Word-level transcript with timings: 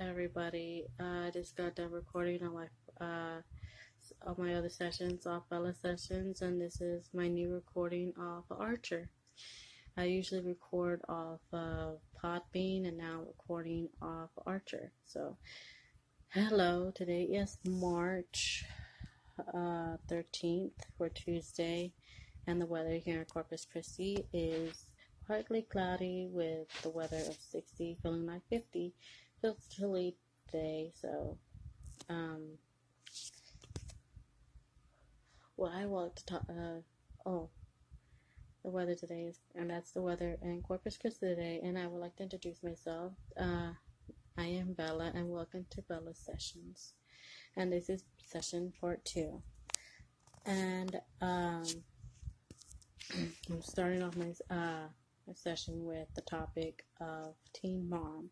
everybody. 0.00 0.86
Uh, 0.98 1.26
I 1.26 1.30
just 1.30 1.56
got 1.56 1.74
done 1.74 1.90
recording 1.90 2.42
on 2.42 2.54
my 2.54 3.06
uh, 3.06 3.40
all 4.26 4.34
my 4.38 4.54
other 4.54 4.70
sessions 4.70 5.26
off 5.26 5.42
Bella 5.50 5.74
sessions, 5.74 6.40
and 6.40 6.60
this 6.60 6.80
is 6.80 7.10
my 7.12 7.28
new 7.28 7.52
recording 7.52 8.14
off 8.18 8.44
Anchor. 8.58 9.10
I 9.98 10.04
usually 10.04 10.40
record 10.40 11.02
off 11.08 11.40
of 11.52 11.98
Podbean, 12.22 12.88
and 12.88 12.96
now 12.96 13.20
recording 13.26 13.90
off 14.00 14.30
Anchor. 14.46 14.90
So, 15.04 15.36
hello. 16.30 16.92
Today 16.94 17.24
is 17.24 17.58
March 17.66 18.64
uh, 19.52 19.96
13th 20.10 20.72
for 20.96 21.10
Tuesday, 21.10 21.92
and 22.46 22.58
the 22.58 22.66
weather 22.66 22.94
here 22.94 23.18
in 23.18 23.26
Corpus 23.26 23.66
Christi 23.70 24.24
is 24.32 24.86
partly 25.26 25.62
cloudy 25.62 26.26
with 26.30 26.68
the 26.82 26.90
weather 26.90 27.18
of 27.28 27.36
60, 27.50 27.98
feeling 28.02 28.26
like 28.26 28.42
50. 28.48 28.94
Feels 29.40 29.66
chilly 29.74 30.16
today, 30.50 30.92
so 31.00 31.38
um, 32.10 32.58
well, 35.56 35.72
I 35.74 35.86
want 35.86 36.16
to 36.16 36.26
talk. 36.26 36.42
Uh, 36.50 36.80
oh, 37.24 37.48
the 38.62 38.70
weather 38.70 38.94
today 38.94 39.22
is, 39.22 39.38
and 39.54 39.70
that's 39.70 39.92
the 39.92 40.02
weather 40.02 40.36
in 40.42 40.60
Corpus 40.60 40.98
Christi 40.98 41.26
today. 41.28 41.60
And 41.62 41.78
I 41.78 41.86
would 41.86 42.00
like 42.00 42.16
to 42.16 42.22
introduce 42.24 42.62
myself. 42.62 43.12
Uh, 43.40 43.70
I 44.36 44.44
am 44.44 44.74
Bella, 44.74 45.10
and 45.14 45.30
welcome 45.30 45.64
to 45.70 45.82
Bella 45.82 46.14
Sessions. 46.14 46.92
And 47.56 47.72
this 47.72 47.88
is 47.88 48.04
session 48.22 48.74
part 48.78 49.02
two. 49.06 49.42
And 50.44 51.00
um, 51.22 51.64
I'm 53.50 53.62
starting 53.62 54.02
off 54.02 54.16
my 54.16 54.34
uh, 54.54 54.88
session 55.34 55.84
with 55.84 56.08
the 56.14 56.22
topic 56.22 56.84
of 57.00 57.34
Teen 57.54 57.88
Mom. 57.88 58.30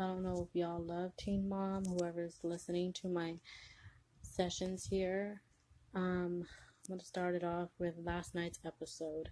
I 0.00 0.04
don't 0.04 0.22
know 0.22 0.46
if 0.48 0.54
y'all 0.54 0.80
love 0.80 1.16
Teen 1.16 1.48
Mom, 1.48 1.84
whoever's 1.84 2.38
listening 2.44 2.92
to 2.94 3.08
my 3.08 3.34
sessions 4.22 4.86
here. 4.86 5.42
Um, 5.92 6.46
I'm 6.46 6.88
going 6.88 7.00
to 7.00 7.04
start 7.04 7.34
it 7.34 7.42
off 7.42 7.70
with 7.80 7.94
last 8.04 8.32
night's 8.32 8.60
episode. 8.64 9.28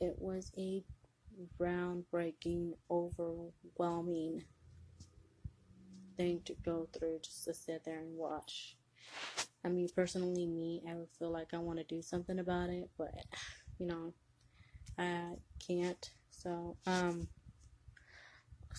It 0.00 0.14
was 0.18 0.52
a 0.56 0.84
groundbreaking, 1.60 2.74
overwhelming 2.88 4.44
thing 6.16 6.42
to 6.44 6.54
go 6.64 6.88
through 6.96 7.18
just 7.24 7.44
to 7.46 7.54
sit 7.54 7.82
there 7.84 7.98
and 7.98 8.16
watch. 8.16 8.76
I 9.64 9.68
mean, 9.68 9.88
personally, 9.96 10.46
me, 10.46 10.80
I 10.88 10.94
would 10.94 11.10
feel 11.18 11.32
like 11.32 11.52
I 11.52 11.58
want 11.58 11.80
to 11.80 11.84
do 11.84 12.02
something 12.02 12.38
about 12.38 12.70
it, 12.70 12.88
but 12.96 13.24
you 13.80 13.86
know, 13.86 14.12
I 14.96 15.32
can't. 15.66 16.08
So, 16.30 16.76
um, 16.86 17.26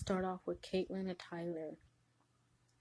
start 0.00 0.24
off 0.24 0.40
with 0.46 0.62
Catelynn 0.62 1.10
and 1.10 1.18
Tyler. 1.18 1.76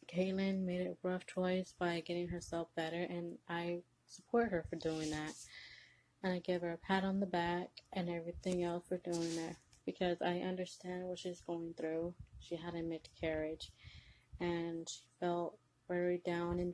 Catelynn 0.07 0.61
made 0.65 0.87
a 0.87 0.95
rough 1.03 1.25
choice 1.27 1.73
by 1.77 1.99
getting 1.99 2.29
herself 2.29 2.69
better, 2.77 3.05
and 3.09 3.37
I 3.49 3.81
support 4.07 4.51
her 4.51 4.63
for 4.69 4.77
doing 4.77 5.11
that. 5.11 5.33
And 6.23 6.33
I 6.33 6.39
give 6.39 6.61
her 6.61 6.71
a 6.71 6.77
pat 6.77 7.03
on 7.03 7.19
the 7.19 7.25
back 7.25 7.69
and 7.91 8.09
everything 8.09 8.63
else 8.63 8.85
for 8.87 8.97
doing 8.97 9.35
that 9.35 9.57
because 9.85 10.21
I 10.21 10.39
understand 10.39 11.03
what 11.03 11.19
she's 11.19 11.41
going 11.41 11.73
through. 11.77 12.13
She 12.39 12.55
had 12.55 12.75
a 12.75 12.83
miscarriage 12.83 13.71
and 14.39 14.87
she 14.89 15.01
felt 15.19 15.57
very 15.87 16.21
down 16.25 16.59
and 16.59 16.73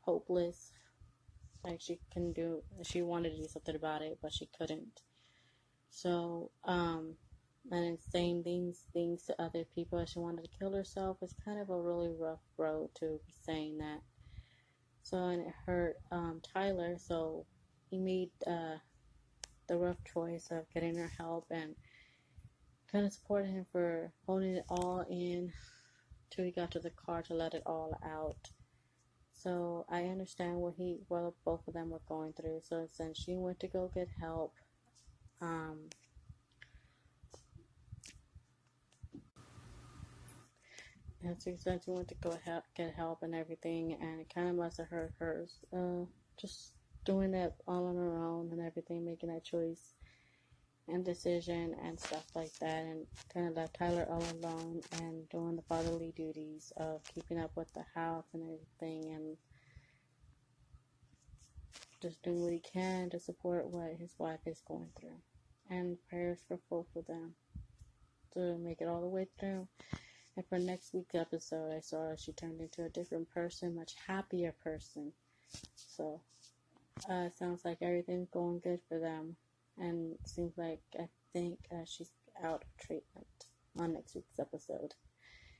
hopeless. 0.00 0.72
Like 1.62 1.80
she 1.80 1.98
couldn't 2.12 2.34
do, 2.34 2.62
she 2.82 3.02
wanted 3.02 3.30
to 3.30 3.42
do 3.42 3.48
something 3.48 3.76
about 3.76 4.02
it, 4.02 4.18
but 4.20 4.32
she 4.32 4.48
couldn't. 4.58 5.02
So, 5.90 6.50
um, 6.64 7.14
and 7.70 7.98
saying 8.00 8.42
these 8.44 8.84
things 8.92 9.24
to 9.24 9.42
other 9.42 9.64
people 9.74 10.04
she 10.06 10.18
wanted 10.18 10.42
to 10.44 10.58
kill 10.58 10.72
herself 10.72 11.18
was 11.20 11.34
kind 11.44 11.60
of 11.60 11.70
a 11.70 11.80
really 11.80 12.10
rough 12.18 12.40
road 12.56 12.90
to 13.00 13.20
saying 13.44 13.78
that. 13.78 14.00
So, 15.02 15.18
and 15.18 15.42
it 15.42 15.54
hurt 15.66 15.96
um, 16.10 16.40
Tyler, 16.52 16.96
so 16.98 17.46
he 17.90 17.98
made 17.98 18.30
uh, 18.46 18.78
the 19.68 19.76
rough 19.76 20.02
choice 20.12 20.48
of 20.50 20.70
getting 20.72 20.96
her 20.96 21.10
help 21.18 21.46
and 21.50 21.74
kind 22.90 23.06
of 23.06 23.12
supported 23.12 23.48
him 23.50 23.66
for 23.70 24.12
holding 24.26 24.56
it 24.56 24.64
all 24.68 25.04
in 25.10 25.52
till 26.30 26.44
he 26.44 26.50
got 26.50 26.70
to 26.72 26.78
the 26.80 26.90
car 26.90 27.22
to 27.22 27.34
let 27.34 27.54
it 27.54 27.62
all 27.66 27.98
out. 28.04 28.50
So 29.32 29.86
I 29.88 30.04
understand 30.04 30.56
what 30.56 30.74
he, 30.76 30.98
what 31.08 31.32
both 31.44 31.66
of 31.68 31.74
them 31.74 31.90
were 31.90 32.00
going 32.08 32.32
through. 32.32 32.60
So 32.64 32.86
since 32.90 33.18
she 33.18 33.36
went 33.36 33.60
to 33.60 33.68
go 33.68 33.90
get 33.94 34.08
help, 34.20 34.54
um, 35.40 35.88
and 41.24 41.40
so 41.40 41.52
said 41.58 41.82
she 41.84 41.90
went 41.90 42.08
to 42.08 42.14
go 42.20 42.38
help, 42.44 42.64
get 42.76 42.94
help 42.94 43.22
and 43.22 43.34
everything, 43.34 43.96
and 44.00 44.20
it 44.20 44.32
kind 44.32 44.48
of 44.48 44.56
must 44.56 44.78
have 44.78 44.88
hurt 44.88 45.12
her. 45.18 45.46
Uh, 45.72 46.06
just 46.40 46.72
doing 47.04 47.32
that 47.32 47.54
all 47.66 47.86
on 47.86 47.96
her 47.96 48.16
own 48.16 48.50
and 48.52 48.60
everything, 48.60 49.04
making 49.04 49.32
that 49.32 49.44
choice 49.44 49.94
and 50.86 51.04
decision 51.04 51.74
and 51.84 51.98
stuff 51.98 52.24
like 52.34 52.52
that, 52.60 52.84
and 52.84 53.06
kind 53.32 53.48
of 53.48 53.56
left 53.56 53.74
Tyler 53.74 54.06
all 54.08 54.22
alone 54.40 54.80
and 55.00 55.28
doing 55.28 55.56
the 55.56 55.62
fatherly 55.62 56.12
duties 56.16 56.72
of 56.76 57.02
keeping 57.14 57.38
up 57.38 57.50
with 57.56 57.72
the 57.74 57.84
house 57.94 58.26
and 58.32 58.42
everything, 58.42 59.12
and 59.12 59.36
just 62.00 62.22
doing 62.22 62.42
what 62.42 62.52
he 62.52 62.60
can 62.60 63.10
to 63.10 63.18
support 63.18 63.66
what 63.66 63.96
his 63.98 64.14
wife 64.18 64.40
is 64.46 64.62
going 64.66 64.88
through. 64.98 65.16
And 65.70 65.98
prayers 66.08 66.38
for 66.46 66.58
both 66.70 66.86
of 66.96 67.06
them 67.06 67.34
to 68.32 68.56
make 68.56 68.80
it 68.80 68.88
all 68.88 69.02
the 69.02 69.08
way 69.08 69.26
through. 69.38 69.66
And 70.38 70.46
for 70.46 70.60
next 70.60 70.94
week's 70.94 71.16
episode, 71.16 71.74
I 71.76 71.80
saw 71.80 72.14
she 72.14 72.30
turned 72.30 72.60
into 72.60 72.84
a 72.84 72.88
different 72.88 73.28
person, 73.28 73.74
much 73.74 73.96
happier 74.06 74.54
person. 74.62 75.10
So, 75.74 76.20
uh, 77.10 77.30
sounds 77.36 77.64
like 77.64 77.78
everything's 77.82 78.28
going 78.30 78.60
good 78.60 78.78
for 78.88 79.00
them 79.00 79.34
and 79.78 80.14
seems 80.24 80.56
like 80.56 80.78
I 80.96 81.08
think 81.32 81.58
uh, 81.72 81.84
she's 81.84 82.12
out 82.40 82.62
of 82.62 82.76
treatment 82.86 83.26
on 83.76 83.94
next 83.94 84.14
week's 84.14 84.38
episode. 84.38 84.94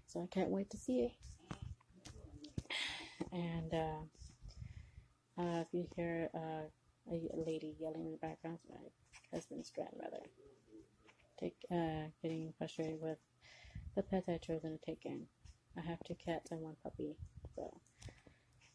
So 0.07 0.23
I 0.23 0.27
can't 0.31 0.51
wait 0.51 0.71
to 0.71 0.77
see 0.77 1.01
it. 1.01 1.13
And 3.33 3.75
uh, 3.75 4.03
uh, 5.43 5.61
if 5.63 5.67
you 5.73 5.89
hear 5.97 6.31
uh, 6.33 6.69
a 7.11 7.21
lady 7.35 7.75
yelling 7.81 8.07
in 8.07 8.13
the 8.13 8.19
background, 8.19 8.59
it's 8.63 8.71
my 8.71 8.79
husband's 9.37 9.71
grandmother. 9.71 10.23
Take 11.41 11.57
uh, 11.69 12.11
getting 12.23 12.55
frustrated 12.57 13.01
with 13.03 13.19
the 13.99 14.05
pets 14.05 14.29
I've 14.29 14.41
chosen 14.41 14.79
to 14.79 14.87
take 14.87 15.05
in. 15.07 15.27
I 15.77 15.81
have 15.81 15.99
two 16.05 16.15
cats 16.25 16.53
and 16.53 16.61
one 16.61 16.77
puppy. 16.85 17.17
So, 17.57 17.81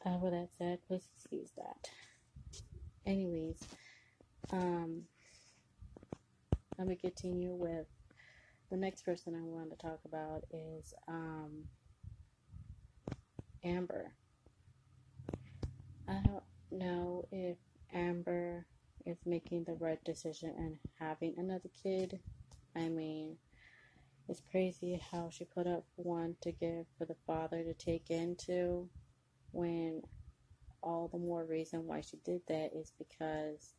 uh, 0.06 0.18
with 0.22 0.34
that 0.34 0.50
said, 0.58 0.80
please 0.86 1.08
excuse 1.16 1.50
that. 1.56 1.88
Anyways, 3.06 3.58
um, 4.52 5.04
let 6.78 6.90
me 6.90 6.98
continue 6.98 7.56
with 7.56 7.86
the 8.70 8.76
next 8.76 9.04
person 9.04 9.34
I 9.34 9.46
want 9.46 9.70
to 9.70 9.78
talk 9.78 10.00
about 10.06 10.44
is 10.52 10.94
um, 11.08 11.52
Amber. 13.64 14.12
I 16.06 16.20
don't 16.26 16.44
know 16.70 17.24
if 17.32 17.56
Amber 17.94 18.66
is 19.06 19.20
making 19.26 19.64
the 19.64 19.76
right 19.76 20.04
decision 20.04 20.54
and 20.58 20.78
having 21.00 21.36
another 21.38 21.70
kid. 21.82 22.20
I 22.76 22.90
mean, 22.90 23.38
it's 24.28 24.42
crazy 24.52 25.02
how 25.12 25.30
she 25.30 25.46
put 25.46 25.68
up 25.68 25.84
one 25.96 26.36
to 26.42 26.52
give 26.52 26.86
for 26.98 27.06
the 27.06 27.16
father 27.28 27.64
to 27.64 27.74
take 27.74 28.10
into 28.10 28.90
when 29.52 30.02
all 30.82 31.08
the 31.08 31.18
more 31.18 31.46
reason 31.46 31.88
why 31.88 32.02
she 32.02 32.18
did 32.26 32.42
that 32.48 32.72
is 32.76 32.92
because 32.98 33.74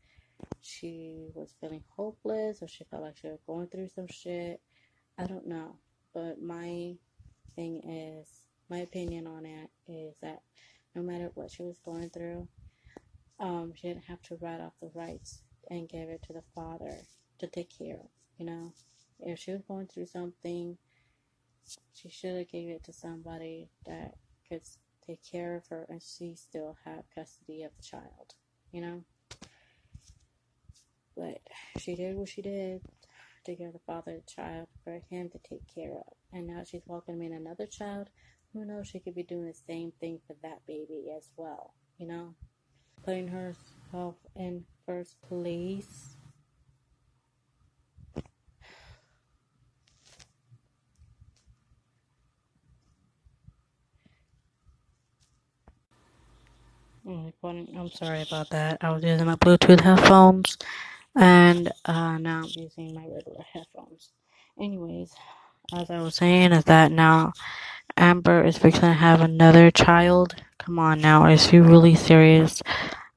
she 0.61 1.29
was 1.35 1.55
feeling 1.61 1.83
hopeless 1.97 2.63
or 2.63 2.69
she 2.69 2.85
felt 2.85 3.03
like 3.03 3.17
she 3.17 3.29
was 3.29 3.41
going 3.47 3.69
through 3.69 3.89
some 3.89 4.07
shit. 4.07 4.61
I 5.19 5.27
don't 5.27 5.47
know. 5.47 5.77
But 6.15 6.41
my 6.41 6.95
thing 7.57 7.83
is, 7.89 8.29
my 8.71 8.79
opinion 8.79 9.27
on 9.27 9.45
it 9.45 9.71
is 9.87 10.15
that 10.23 10.43
no 10.95 11.03
matter 11.03 11.31
what 11.35 11.51
she 11.51 11.63
was 11.63 11.79
going 11.85 12.11
through, 12.11 12.49
um, 13.41 13.73
she 13.75 13.89
didn't 13.89 14.05
have 14.05 14.23
to 14.23 14.37
write 14.41 14.61
off 14.61 14.73
the 14.81 14.91
rights 14.95 15.43
and 15.71 15.89
give 15.89 16.09
it 16.09 16.23
to 16.27 16.33
the 16.33 16.45
father 16.55 16.95
to 17.39 17.47
take 17.47 17.71
care 17.77 17.97
of, 17.97 18.09
you 18.39 18.47
know? 18.47 18.73
If 19.27 19.39
she 19.39 19.53
was 19.53 19.63
going 19.63 19.87
through 19.87 20.07
something, 20.07 20.77
she 21.95 22.11
should 22.11 22.37
have 22.37 22.51
gave 22.51 22.69
it 22.69 22.85
to 22.85 22.93
somebody 22.93 23.71
that 23.87 24.17
could 24.47 24.61
take 25.07 25.21
care 25.25 25.57
of 25.57 25.67
her 25.69 25.87
and 25.89 26.03
she 26.03 26.35
still 26.35 26.77
have 26.85 27.05
custody 27.15 27.63
of 27.63 27.71
the 27.75 27.83
child, 27.83 28.35
you 28.71 28.83
know? 28.83 29.05
But 31.17 31.41
she 31.79 31.95
did 31.95 32.17
what 32.17 32.29
she 32.29 32.43
did 32.43 32.83
to 33.47 33.55
give 33.55 33.73
the 33.73 33.79
father 33.87 34.17
the 34.17 34.31
child 34.31 34.69
for 34.83 35.01
him 35.09 35.31
to 35.31 35.39
take 35.39 35.75
care 35.75 35.93
of. 35.93 36.13
And 36.33 36.47
now 36.47 36.63
she's 36.65 36.83
welcoming 36.87 37.33
another 37.33 37.67
child. 37.67 38.09
Who 38.53 38.67
knows, 38.67 38.89
she 38.89 39.01
could 39.01 39.15
be 39.15 39.23
doing 39.23 39.47
the 39.47 39.55
same 39.55 39.93
thing 40.01 40.21
for 40.27 40.37
that 40.43 40.67
baby 40.67 41.07
as 41.17 41.31
well, 41.37 41.73
you 41.99 42.07
know? 42.07 42.35
Putting 43.05 43.29
herself 43.29 44.17
in 44.37 44.65
first 44.85 45.21
place 45.23 46.14
I'm 57.07 57.91
sorry 57.93 58.23
about 58.23 58.49
that. 58.51 58.79
I 58.81 58.91
was 58.91 59.03
using 59.03 59.27
my 59.27 59.37
Bluetooth 59.37 59.81
headphones 59.81 60.57
and 61.15 61.71
uh, 61.85 62.17
now 62.19 62.39
I'm 62.45 62.45
using 62.45 62.95
my 62.95 63.07
regular 63.07 63.45
headphones. 63.53 64.11
Anyways, 64.59 65.13
as 65.77 65.91
I 65.91 66.01
was 66.01 66.15
saying, 66.15 66.53
is 66.53 66.65
that 66.65 66.93
now 66.93 67.33
Amber 67.97 68.43
is 68.45 68.57
fixing 68.57 68.83
to 68.83 68.93
have 68.95 69.21
another 69.21 69.71
child. 69.71 70.35
Come 70.59 70.79
on 70.79 71.01
now, 71.01 71.27
is 71.27 71.47
she 71.47 71.59
really 71.59 71.95
serious? 71.95 72.63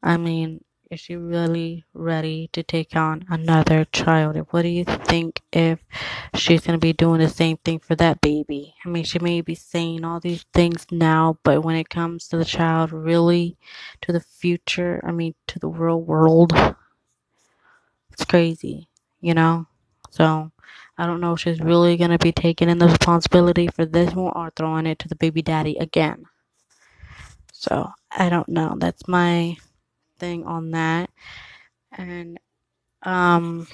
I 0.03 0.17
mean, 0.17 0.63
is 0.89 0.99
she 0.99 1.15
really 1.15 1.83
ready 1.93 2.49
to 2.53 2.63
take 2.63 2.95
on 2.95 3.25
another 3.29 3.85
child? 3.85 4.35
And 4.35 4.47
What 4.51 4.61
do 4.61 4.69
you 4.69 4.85
think 4.85 5.41
if 5.51 5.79
she's 6.35 6.61
going 6.61 6.79
to 6.79 6.83
be 6.83 6.93
doing 6.93 7.19
the 7.19 7.29
same 7.29 7.57
thing 7.57 7.79
for 7.79 7.95
that 7.95 8.21
baby? 8.21 8.73
I 8.85 8.89
mean, 8.89 9.03
she 9.03 9.19
may 9.19 9.41
be 9.41 9.55
saying 9.55 10.05
all 10.05 10.19
these 10.19 10.45
things 10.53 10.85
now, 10.91 11.39
but 11.43 11.63
when 11.63 11.75
it 11.75 11.89
comes 11.89 12.27
to 12.29 12.37
the 12.37 12.45
child, 12.45 12.91
really, 12.91 13.57
to 14.01 14.13
the 14.13 14.21
future, 14.21 15.03
I 15.05 15.11
mean, 15.11 15.35
to 15.47 15.59
the 15.59 15.67
real 15.67 16.01
world, 16.01 16.53
it's 18.11 18.25
crazy, 18.25 18.87
you 19.19 19.33
know? 19.33 19.67
So, 20.09 20.51
I 20.97 21.05
don't 21.05 21.19
know 21.21 21.33
if 21.33 21.41
she's 21.41 21.59
really 21.59 21.97
going 21.97 22.11
to 22.11 22.17
be 22.17 22.31
taking 22.31 22.69
in 22.69 22.77
the 22.77 22.87
responsibility 22.87 23.67
for 23.67 23.85
this 23.85 24.13
one 24.13 24.33
or 24.35 24.51
throwing 24.55 24.85
it 24.87 24.99
to 24.99 25.07
the 25.07 25.15
baby 25.15 25.41
daddy 25.41 25.77
again. 25.77 26.25
So, 27.51 27.91
I 28.11 28.29
don't 28.29 28.49
know. 28.49 28.75
That's 28.79 29.07
my 29.07 29.57
thing 30.19 30.45
on 30.45 30.71
that. 30.71 31.09
And 31.97 32.39
um 33.03 33.67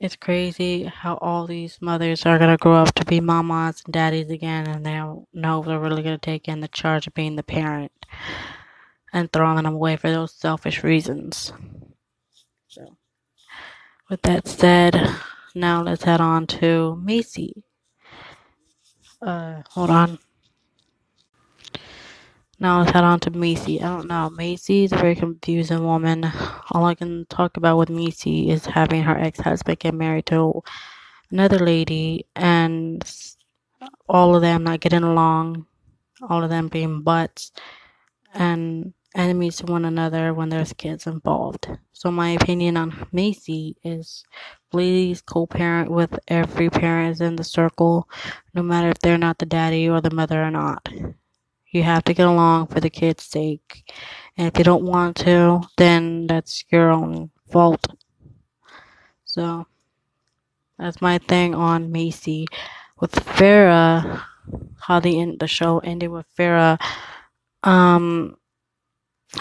it's 0.00 0.16
crazy 0.16 0.84
how 0.84 1.16
all 1.22 1.46
these 1.46 1.78
mothers 1.80 2.26
are 2.26 2.38
gonna 2.38 2.56
grow 2.58 2.74
up 2.76 2.94
to 2.94 3.04
be 3.06 3.20
mamas 3.20 3.82
and 3.86 3.94
daddies 3.94 4.30
again 4.30 4.66
and 4.68 4.84
they 4.84 4.94
don't 4.94 5.26
know 5.34 5.60
if 5.60 5.66
they're 5.66 5.80
really 5.80 6.02
gonna 6.02 6.18
take 6.18 6.48
in 6.48 6.60
the 6.60 6.68
charge 6.68 7.06
of 7.06 7.14
being 7.14 7.36
the 7.36 7.42
parent 7.42 7.92
and 9.12 9.32
throwing 9.32 9.56
them 9.56 9.66
away 9.74 9.96
for 9.96 10.10
those 10.10 10.34
selfish 10.34 10.84
reasons. 10.84 11.52
So 12.68 12.96
with 14.10 14.22
that 14.22 14.48
said, 14.48 14.96
now 15.54 15.82
let's 15.82 16.04
head 16.04 16.20
on 16.20 16.46
to 16.48 17.00
Maci. 17.02 17.52
Uh 19.22 19.62
hold 19.70 19.90
on. 19.90 20.18
Now 22.64 22.78
let's 22.78 22.92
head 22.92 23.04
on 23.04 23.20
to 23.20 23.30
Maci. 23.30 23.82
I 23.82 23.94
don't 23.94 24.08
know. 24.08 24.30
Maci 24.32 24.84
is 24.84 24.92
a 24.92 24.96
very 24.96 25.14
confusing 25.14 25.84
woman. 25.84 26.24
All 26.70 26.86
I 26.86 26.94
can 26.94 27.26
talk 27.26 27.58
about 27.58 27.76
with 27.76 27.90
Maci 27.90 28.48
is 28.48 28.64
having 28.64 29.02
her 29.02 29.18
ex 29.18 29.38
husband 29.38 29.80
get 29.80 29.92
married 29.92 30.24
to 30.32 30.62
another 31.30 31.58
lady 31.58 32.24
and 32.34 33.04
all 34.08 34.34
of 34.34 34.40
them 34.40 34.64
not 34.64 34.80
getting 34.80 35.02
along, 35.02 35.66
all 36.30 36.42
of 36.42 36.48
them 36.48 36.68
being 36.68 37.02
butts 37.02 37.52
and 38.32 38.94
enemies 39.14 39.56
to 39.56 39.66
one 39.66 39.84
another 39.84 40.32
when 40.32 40.48
there's 40.48 40.72
kids 40.72 41.06
involved. 41.06 41.68
So 41.92 42.10
my 42.10 42.30
opinion 42.30 42.78
on 42.78 42.92
Maci 43.12 43.74
is 43.84 44.24
please 44.70 45.20
co-parent 45.20 45.90
with 45.90 46.18
every 46.28 46.70
parent 46.70 47.20
in 47.20 47.36
the 47.36 47.44
circle, 47.44 48.08
no 48.54 48.62
matter 48.62 48.88
if 48.88 49.00
they're 49.00 49.18
not 49.18 49.36
the 49.36 49.44
daddy 49.44 49.86
or 49.86 50.00
the 50.00 50.14
mother 50.14 50.42
or 50.42 50.50
not. 50.50 50.88
You 51.74 51.82
have 51.82 52.04
to 52.04 52.14
get 52.14 52.28
along 52.28 52.68
for 52.68 52.78
the 52.78 52.88
kid's 52.88 53.24
sake. 53.24 53.92
And 54.36 54.46
if 54.46 54.56
you 54.56 54.62
don't 54.62 54.84
want 54.84 55.16
to, 55.18 55.62
then 55.76 56.28
that's 56.28 56.62
your 56.70 56.92
own 56.92 57.32
fault. 57.50 57.84
So 59.24 59.66
that's 60.78 61.02
my 61.02 61.18
thing 61.18 61.52
on 61.52 61.92
Maci. 61.92 62.46
With 63.00 63.10
Farrah, 63.10 64.22
how 64.82 65.00
the 65.00 65.18
end, 65.18 65.40
the 65.40 65.48
show 65.48 65.80
ended 65.80 66.10
with 66.10 66.26
Farrah. 66.38 66.80
Um, 67.64 68.36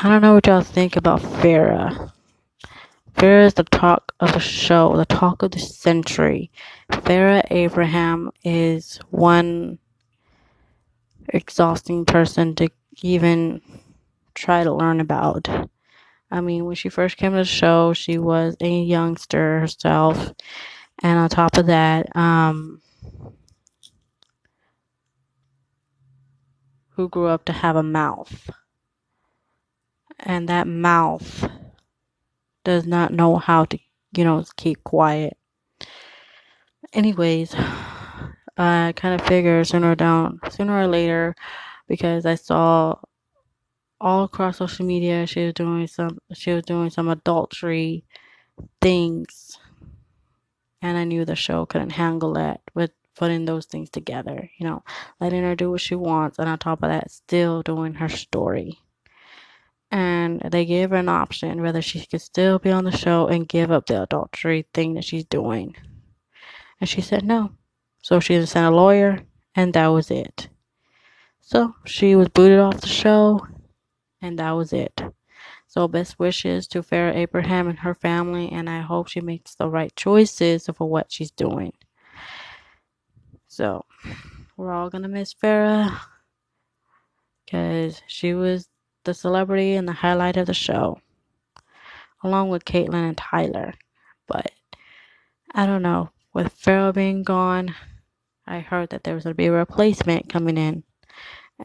I 0.01 0.09
don't 0.09 0.23
know 0.23 0.33
what 0.33 0.47
y'all 0.47 0.61
think 0.61 0.95
about 0.95 1.21
Farrah. 1.21 2.11
Farrah 3.13 3.45
is 3.45 3.53
the 3.53 3.63
talk 3.65 4.11
of 4.19 4.33
the 4.33 4.39
show, 4.39 4.97
the 4.97 5.05
talk 5.05 5.43
of 5.43 5.51
the 5.51 5.59
century. 5.59 6.49
Farrah 6.91 7.43
Abraham 7.51 8.31
is 8.43 8.99
one 9.11 9.77
exhausting 11.29 12.05
person 12.05 12.55
to 12.55 12.69
even 13.01 13.61
try 14.33 14.63
to 14.63 14.73
learn 14.73 14.99
about. 14.99 15.47
I 16.31 16.41
mean, 16.41 16.65
when 16.65 16.75
she 16.75 16.89
first 16.89 17.17
came 17.17 17.31
to 17.31 17.37
the 17.37 17.45
show, 17.45 17.93
she 17.93 18.17
was 18.17 18.55
a 18.59 18.81
youngster 18.81 19.59
herself. 19.59 20.33
And 21.01 21.19
on 21.19 21.29
top 21.29 21.57
of 21.57 21.67
that, 21.67 22.15
um, 22.15 22.81
who 26.95 27.09
grew 27.09 27.27
up 27.27 27.45
to 27.45 27.53
have 27.53 27.75
a 27.75 27.83
mouth. 27.83 28.49
And 30.19 30.47
that 30.49 30.67
mouth 30.67 31.49
does 32.63 32.85
not 32.85 33.11
know 33.11 33.37
how 33.37 33.65
to, 33.65 33.79
you 34.15 34.23
know, 34.23 34.43
keep 34.55 34.83
quiet. 34.83 35.37
Anyways, 36.93 37.55
I 38.57 38.93
kind 38.95 39.19
of 39.19 39.27
figured 39.27 39.67
sooner 39.67 39.91
or 39.91 39.95
down, 39.95 40.39
sooner 40.51 40.77
or 40.77 40.87
later, 40.87 41.35
because 41.87 42.25
I 42.25 42.35
saw 42.35 42.95
all 43.99 44.25
across 44.25 44.57
social 44.57 44.85
media 44.85 45.25
she 45.25 45.45
was 45.45 45.53
doing 45.53 45.87
some, 45.87 46.19
she 46.33 46.51
was 46.51 46.63
doing 46.63 46.89
some 46.89 47.07
adultery 47.07 48.03
things, 48.81 49.57
and 50.81 50.97
I 50.97 51.03
knew 51.03 51.25
the 51.25 51.35
show 51.35 51.65
couldn't 51.65 51.91
handle 51.91 52.33
that 52.33 52.61
with 52.75 52.91
putting 53.15 53.45
those 53.45 53.65
things 53.65 53.89
together. 53.89 54.49
You 54.57 54.67
know, 54.67 54.83
letting 55.19 55.43
her 55.43 55.55
do 55.55 55.71
what 55.71 55.81
she 55.81 55.95
wants, 55.95 56.37
and 56.37 56.47
on 56.49 56.59
top 56.59 56.83
of 56.83 56.89
that, 56.89 57.11
still 57.11 57.63
doing 57.63 57.95
her 57.95 58.09
story. 58.09 58.79
And 59.89 60.41
they 60.41 60.65
gave 60.65 60.89
her 60.89 60.95
an 60.97 61.09
option 61.09 61.61
whether 61.61 61.81
she 61.81 62.05
could 62.05 62.21
still 62.21 62.59
be 62.59 62.71
on 62.71 62.83
the 62.83 62.91
show 62.91 63.27
and 63.27 63.47
give 63.47 63.71
up 63.71 63.85
the 63.85 64.03
adultery 64.03 64.65
thing 64.73 64.95
that 64.95 65.05
she's 65.05 65.25
doing. 65.25 65.75
And 66.81 66.89
she 66.89 67.01
said 67.01 67.23
no. 67.23 67.51
So 68.03 68.19
she 68.19 68.45
sent 68.45 68.65
a 68.65 68.75
lawyer, 68.75 69.21
and 69.55 69.73
that 69.73 69.87
was 69.87 70.11
it. 70.11 70.49
So 71.39 71.73
she 71.85 72.15
was 72.15 72.27
booted 72.27 72.59
off 72.59 72.81
the 72.81 72.87
show, 72.87 73.47
and 74.21 74.37
that 74.39 74.51
was 74.51 74.73
it. 74.73 75.01
So 75.67 75.87
best 75.87 76.19
wishes 76.19 76.67
to 76.67 76.83
Farrah 76.83 77.15
Abraham 77.15 77.69
and 77.69 77.79
her 77.79 77.95
family, 77.95 78.51
and 78.51 78.69
I 78.69 78.81
hope 78.81 79.07
she 79.07 79.21
makes 79.21 79.55
the 79.55 79.69
right 79.69 79.95
choices 79.95 80.69
for 80.75 80.89
what 80.89 81.13
she's 81.13 81.31
doing. 81.31 81.71
So 83.47 83.85
we're 84.57 84.73
all 84.73 84.89
gonna 84.89 85.07
miss 85.07 85.33
Farrah 85.33 85.97
because 87.45 88.01
she 88.07 88.33
was 88.33 88.67
the 89.05 89.13
celebrity 89.13 89.75
and 89.75 89.87
the 89.87 89.93
highlight 89.93 90.35
of 90.35 90.47
the 90.47 90.53
show, 90.53 90.99
along 92.21 92.49
with 92.49 92.65
Catelynn 92.65 93.07
and 93.07 93.17
Tyler. 93.17 93.75
But 94.27 94.51
I 95.55 95.65
don't 95.65 95.81
know. 95.83 96.09
With 96.33 96.59
Farrah 96.59 96.93
being 96.93 97.23
gone, 97.23 97.73
I 98.45 98.59
heard 98.59 98.89
that 98.89 99.03
there 99.03 99.15
was 99.15 99.23
gonna 99.23 99.35
be 99.35 99.47
a 99.47 99.51
replacement 99.51 100.29
coming 100.29 100.57
in, 100.57 100.83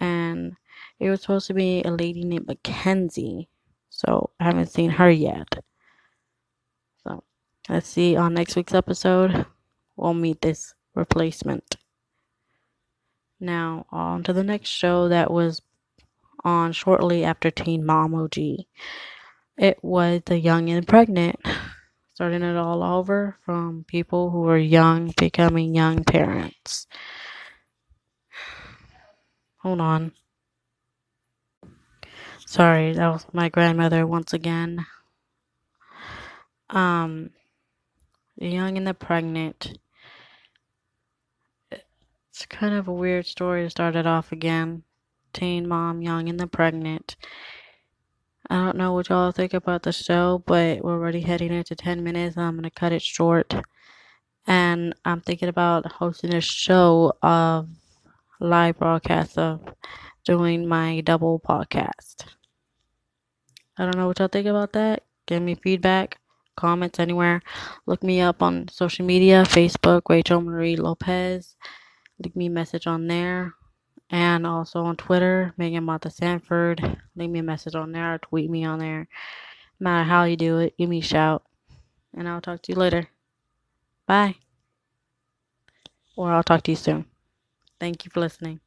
and 0.00 0.56
it 0.98 1.10
was 1.10 1.20
supposed 1.22 1.46
to 1.48 1.54
be 1.54 1.82
a 1.82 1.90
lady 1.90 2.24
named 2.24 2.46
Mackenzie. 2.46 3.48
So 3.90 4.30
I 4.38 4.44
haven't 4.44 4.70
seen 4.70 4.90
her 4.90 5.10
yet. 5.10 5.62
So 7.02 7.24
let's 7.68 7.88
see 7.88 8.16
on 8.16 8.34
next 8.34 8.56
week's 8.56 8.74
episode. 8.74 9.46
We'll 9.96 10.14
meet 10.14 10.40
this 10.40 10.74
replacement. 10.94 11.76
Now, 13.40 13.86
on 13.90 14.22
to 14.24 14.32
the 14.32 14.44
next 14.44 14.68
show 14.68 15.08
that 15.08 15.30
was 15.30 15.62
on 16.44 16.72
shortly 16.72 17.24
after 17.24 17.50
Teen 17.50 17.84
Mom 17.84 18.14
OG. 18.14 18.36
It 19.56 19.78
was 19.82 20.22
The 20.26 20.38
Young 20.38 20.68
and 20.70 20.86
Pregnant, 20.86 21.36
starting 22.18 22.42
it 22.42 22.56
all 22.56 22.82
over 22.82 23.36
from 23.44 23.84
people 23.86 24.30
who 24.30 24.48
are 24.48 24.58
young 24.58 25.12
becoming 25.16 25.72
young 25.72 26.02
parents. 26.02 26.88
Hold 29.58 29.80
on. 29.80 30.10
Sorry, 32.44 32.92
that 32.92 33.06
was 33.06 33.24
my 33.32 33.48
grandmother 33.48 34.04
once 34.04 34.32
again. 34.32 34.84
Um, 36.70 37.30
The 38.36 38.48
Young 38.48 38.76
and 38.76 38.84
the 38.84 38.94
Pregnant 38.94 39.78
it's 41.70 42.46
kind 42.46 42.74
of 42.74 42.88
a 42.88 42.92
weird 42.92 43.26
story 43.26 43.62
to 43.62 43.70
start 43.70 43.94
it 43.94 44.08
off 44.08 44.32
again. 44.32 44.82
Teen 45.32 45.68
mom, 45.68 46.02
young, 46.02 46.28
and 46.28 46.40
the 46.40 46.48
pregnant. 46.48 47.14
I 48.50 48.56
don't 48.56 48.76
know 48.76 48.92
what 48.92 49.08
y'all 49.08 49.32
think 49.32 49.54
about 49.54 49.82
the 49.82 49.92
show, 49.92 50.42
but 50.46 50.82
we're 50.82 50.92
already 50.92 51.20
heading 51.20 51.52
into 51.52 51.74
10 51.74 52.02
minutes. 52.02 52.36
I'm 52.36 52.52
going 52.52 52.64
to 52.64 52.70
cut 52.70 52.92
it 52.92 53.02
short. 53.02 53.54
And 54.46 54.94
I'm 55.04 55.20
thinking 55.20 55.48
about 55.48 55.92
hosting 55.92 56.34
a 56.34 56.40
show 56.40 57.12
of 57.22 57.68
live 58.40 58.78
broadcast 58.78 59.36
of 59.36 59.60
doing 60.24 60.66
my 60.66 61.00
double 61.02 61.40
podcast. 61.40 62.24
I 63.76 63.84
don't 63.84 63.96
know 63.96 64.06
what 64.06 64.18
y'all 64.18 64.28
think 64.28 64.46
about 64.46 64.72
that. 64.72 65.02
Give 65.26 65.42
me 65.42 65.54
feedback, 65.54 66.18
comments 66.56 66.98
anywhere. 66.98 67.42
Look 67.86 68.02
me 68.02 68.20
up 68.20 68.42
on 68.42 68.68
social 68.68 69.04
media 69.04 69.44
Facebook, 69.44 70.02
Rachel 70.08 70.40
Marie 70.40 70.76
Lopez 70.76 71.54
leave 72.18 72.34
me 72.34 72.46
a 72.46 72.50
message 72.50 72.86
on 72.86 73.06
there 73.06 73.54
and 74.10 74.46
also 74.46 74.80
on 74.80 74.96
Twitter, 74.96 75.52
Megan 75.56 75.84
Martha 75.84 76.10
Sanford. 76.10 76.98
Leave 77.16 77.30
me 77.30 77.40
a 77.40 77.42
message 77.42 77.74
on 77.74 77.92
there 77.92 78.14
or 78.14 78.18
tweet 78.18 78.50
me 78.50 78.64
on 78.64 78.78
there. 78.78 79.08
No 79.80 79.84
matter 79.84 80.08
how 80.08 80.24
you 80.24 80.36
do 80.36 80.58
it, 80.58 80.76
give 80.78 80.88
me 80.88 80.98
a 80.98 81.02
shout. 81.02 81.42
And 82.16 82.28
I'll 82.28 82.40
talk 82.40 82.62
to 82.62 82.72
you 82.72 82.78
later. 82.78 83.08
Bye. 84.06 84.36
Or 86.16 86.32
I'll 86.32 86.42
talk 86.42 86.62
to 86.64 86.72
you 86.72 86.76
soon. 86.76 87.04
Thank 87.78 88.04
you 88.04 88.10
for 88.10 88.20
listening. 88.20 88.60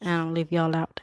And 0.00 0.10
I'll 0.10 0.32
leave 0.32 0.50
y'all 0.50 0.74
out. 0.74 1.00